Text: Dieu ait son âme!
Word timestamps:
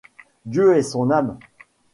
Dieu 0.47 0.75
ait 0.75 0.81
son 0.81 1.11
âme! 1.11 1.37